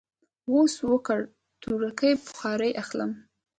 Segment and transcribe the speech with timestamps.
[0.51, 1.19] وس ورکړ،
[1.61, 3.11] تورکي بخارۍ اخلم.